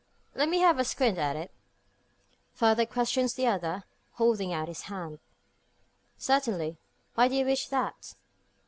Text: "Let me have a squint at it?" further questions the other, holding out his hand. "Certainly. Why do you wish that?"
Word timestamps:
"Let 0.33 0.49
me 0.49 0.61
have 0.61 0.79
a 0.79 0.83
squint 0.83 1.19
at 1.19 1.35
it?" 1.35 1.51
further 2.55 2.87
questions 2.87 3.35
the 3.35 3.45
other, 3.45 3.83
holding 4.13 4.51
out 4.51 4.67
his 4.67 4.81
hand. 4.89 5.19
"Certainly. 6.17 6.79
Why 7.13 7.27
do 7.27 7.35
you 7.35 7.45
wish 7.45 7.67
that?" 7.67 8.15